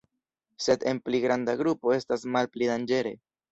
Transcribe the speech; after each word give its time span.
Sed 0.67 0.85
en 0.91 1.01
pli 1.09 1.19
granda 1.27 1.55
grupo 1.61 1.95
estas 1.99 2.27
malpli 2.39 2.73
danĝere. 2.75 3.17